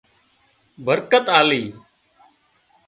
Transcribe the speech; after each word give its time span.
برڪت 0.85 1.25
آلي 1.39 1.63